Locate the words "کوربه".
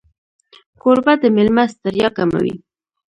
0.81-1.13